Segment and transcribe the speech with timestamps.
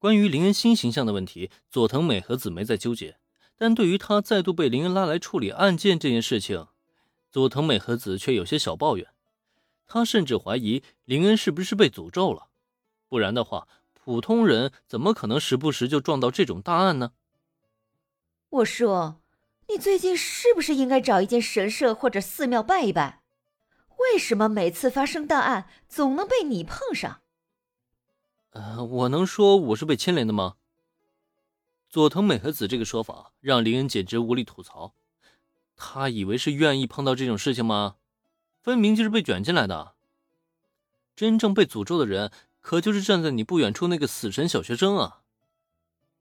[0.00, 3.18] 关于林恩新形象的问题，佐藤美和子没再纠结。
[3.58, 6.68] 但对于他再度被林恩拉来处理案件这件事情，
[7.30, 9.08] 佐藤美和子却有些小抱怨。
[9.86, 12.46] 他甚至怀疑林恩是不是被诅咒了，
[13.10, 17.12] 不然的话，普通人怎么可能时不时就撞到这种大案呢？
[18.48, 19.20] 我说，
[19.68, 23.20] 你最近是不是应该找一间神社或者寺庙拜一拜？
[23.98, 27.19] 为什么每次发生大案总能被你碰上？
[28.50, 30.56] 呃，我能说我是被牵连的吗？
[31.88, 34.94] 佐藤美和子这个说法让林恩简直无力吐槽。
[35.76, 37.96] 他以为是愿意碰到这种事情吗？
[38.60, 39.94] 分明就是被卷进来的。
[41.16, 45.22] 真正被诅咒的人，可就是站在你不远处那个死神小学生啊！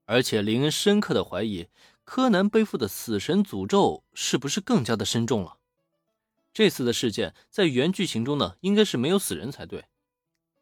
[0.05, 1.67] 而且林恩深刻的怀疑，
[2.03, 5.57] 柯南背负的死神诅咒是不是更加的深重了？
[6.53, 9.85] 这次的事件在原剧情中呢，应该是没有死人才对，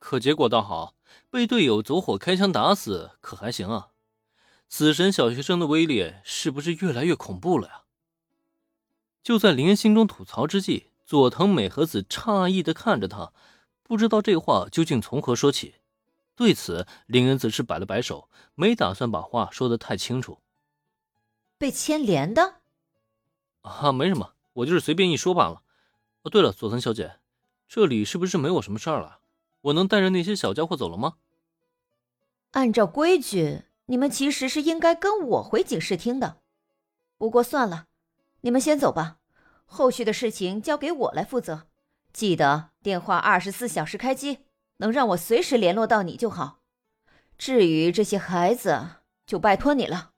[0.08, 0.96] 可结果倒好，
[1.30, 3.90] 被队友走火开枪打死，可还行啊！
[4.70, 7.82] 死神小学生的威力是不是越来越恐怖了呀？
[9.22, 10.92] 就在林恩心中吐槽之际。
[11.06, 13.34] 佐藤美和子诧异的看着他，
[13.84, 15.76] 不知道这话究竟从何说起。
[16.38, 20.40] 对此，林恩则是摆了摆手，没打算把话说的太清楚。
[21.58, 22.62] 被牵连的？
[23.64, 25.64] 啊，没什么，我就是随便一说罢了。
[26.22, 27.20] 哦，对了，佐藤小姐，
[27.68, 29.20] 这里是不是没我什么事儿了？
[29.68, 31.16] 我能带着那些小家伙走了吗？
[32.52, 36.38] 按照规矩，你们其实是应该跟我回警视厅的。
[37.18, 37.88] 不过算了，
[38.42, 39.18] 你们先走吧。
[39.66, 41.68] 后续的事情交给我来负责，
[42.14, 44.40] 记得电话二十四小时开机，
[44.78, 46.60] 能让我随时联络到你就好。
[47.38, 50.12] 至于这些孩子，就拜托你了。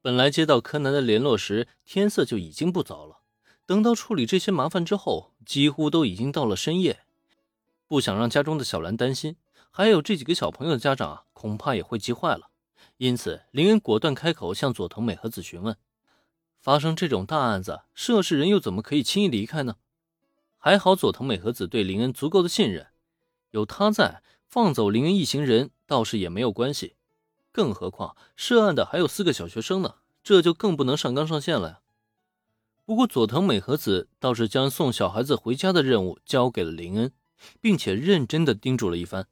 [0.00, 3.20] 本来接到柯南的联络时，天色就已经不早了。
[3.66, 7.03] 等到处理这些麻烦之后，几乎都已经到了深夜。
[7.86, 9.36] 不想让家中的小兰担心，
[9.70, 12.50] 还有这几个小朋友的家长啊，恐怕也会急坏了。
[12.96, 15.76] 因此，林恩果断开口向佐藤美和子询问。
[16.60, 19.76] 发生这种大案子，涉事人又怎么可以轻易离开呢？
[20.56, 22.86] 还好佐藤美和子对林恩足够的信任，
[23.50, 26.96] 有他在，放走林恩一行人倒是也没有关系。
[27.52, 31.80] 更何况涉案的还有四个小学生呢，这就更不能上纲上线了呀。
[32.86, 37.12] 不过佐藤美和子倒是将送小孩子回家的任务交给了林恩，
[37.60, 39.26] 并且认真的叮嘱了一番。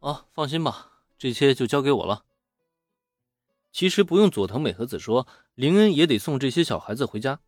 [0.00, 2.24] 啊，放心吧，这些就交给我了。
[3.72, 7.40] 其实不用佐藤美和子说，林恩也得送这些小孩子回家。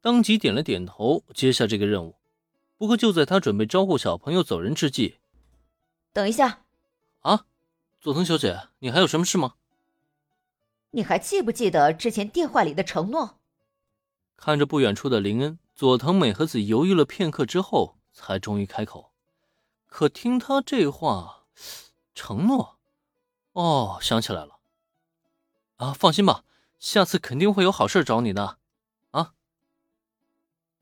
[0.00, 2.16] 当即点了点头，接下这个任务。
[2.76, 5.16] 不过就在他准备招呼小朋友走人之际，
[6.12, 6.64] 等一下，
[7.22, 7.46] 啊，
[8.00, 9.54] 佐藤小姐，你还有什么事吗？
[10.92, 13.40] 你还记不记得之前电话里的承诺？
[14.36, 19.12] 看着不远处的林恩，佐藤美和子犹豫了片刻之后，才终于开口。
[19.86, 21.44] 可听他这话，
[22.14, 22.76] 承诺，
[23.52, 24.58] 哦，想起来了。
[25.76, 26.44] 啊，放心吧，
[26.80, 28.58] 下次肯定会有好事找你的，
[29.12, 29.32] 啊！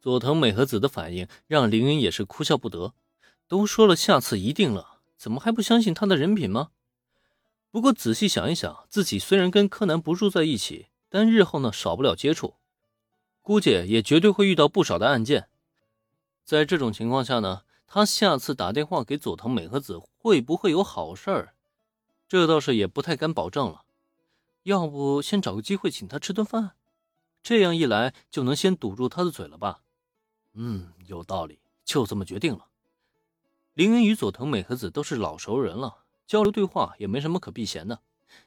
[0.00, 2.94] 佐藤美和子的反应让林云也是哭笑不得。
[3.46, 6.70] 都说了下次一定了，怎么还不相信他的人品吗？
[7.70, 12.54] 不过仔细想一想，自己虽然跟柯南不住在一起，但日后呢少不了接触，
[13.42, 15.48] 估计也绝对会遇到不少的案件。
[16.46, 21.54] 在这种情况下呢，他下次打电话给佐藤美和子会不会有好事儿？
[22.28, 23.82] 这倒是也不太敢保证了。
[24.62, 26.76] 要不先找个机会请他吃顿饭，
[27.42, 29.80] 这样一来就能先堵住他的嘴了吧？
[30.52, 32.68] 嗯，有道理，就这么决定了。
[33.74, 38.00] 林恩与佐藤美和子都是老熟人了，交流对话也没什么可避嫌的，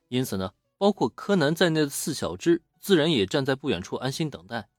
[0.07, 4.69] 因此呢，包括柯南在内的四小只自然也站在不远处安心等待。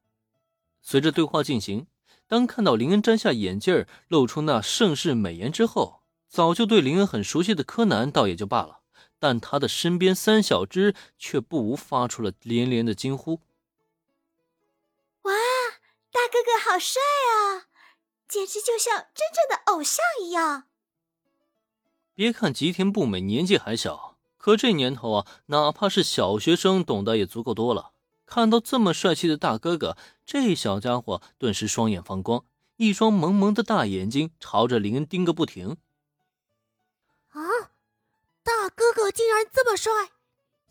[0.80, 1.86] 随着对话进行，
[2.30, 8.82] 当看到林恩摘下眼镜露出那盛世美颜之后，早就对林恩很熟悉的柯南倒也就罢了。
[9.18, 13.40] 但他的身边三小只却不无发出了连连的惊呼
[15.22, 15.32] ：“哇，
[16.12, 17.66] 大哥哥好帅啊，
[18.28, 20.68] 简直就像真正的偶像一样！”
[22.14, 27.90] 别看吉田不美年纪还小，可这年头啊，哪怕是小学生懂得也足够多了。
[28.30, 32.44] 看到这么帅气的大哥哥，这小家伙顿时双眼放光，
[32.76, 35.76] 一双萌萌的大眼睛朝着林恩盯个不停。
[37.30, 37.40] 啊！
[38.44, 39.90] 大哥哥竟然这么帅，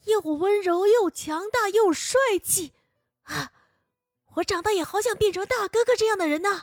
[0.06, 2.72] 又温柔又强大又帅气，
[3.24, 3.52] 啊！
[4.36, 6.62] 我长大也好想变成大哥哥这样的人呢。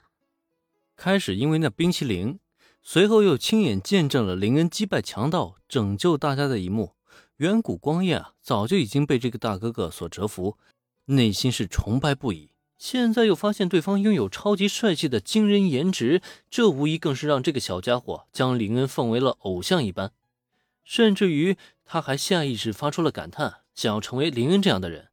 [0.97, 2.41] 开始因为那冰淇淋，
[2.83, 6.95] 随后又亲眼见证了林恩击败强盗、拯救大家的一幕。
[7.37, 10.57] 远古光彦啊，早就已经被这个大哥哥所折服，
[11.07, 12.51] 内心是崇拜不已。
[12.79, 16.21] 现在又发现对方拥有超级帅气的惊人颜值，
[16.51, 20.13] 这无疑更是让这个小家伙将林恩奉为了偶像一般。
[20.85, 25.09] 甚至于他还下意识发出了感叹，想要成为林恩这样的人。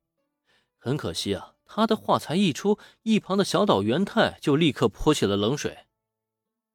[0.77, 5.85] 很可惜啊，他的话才一出，一旁的小岛元太就立刻泼起了冷水：“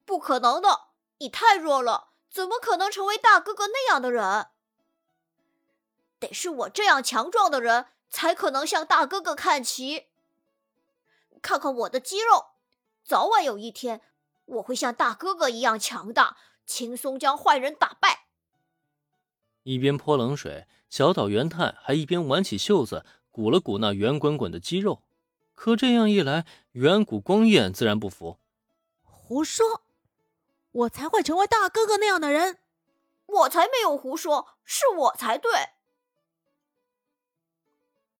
[0.06, 0.88] 不可能的，
[1.18, 4.46] 你太弱了，怎么可能成为大哥哥那样的人？
[6.18, 10.06] 得是我这样强壮的人才可能向大哥哥看齐。
[11.40, 12.46] 看看我的肌肉，
[13.05, 14.00] 早晚有一天
[14.46, 16.37] 我会像大哥哥一样强大。”
[16.69, 18.26] 轻松将坏人打败。
[19.62, 25.02] 一边泼冷水，小岛元太还一边挽起袖子，鼓了鼓那圆滚滚的肌肉。
[25.54, 28.38] 可这样一来，远古光彦自然不服。
[29.02, 29.81] 胡说！
[30.72, 32.58] 我才会成为大哥哥那样的人。
[33.25, 35.50] 我才没有胡说，是我才对。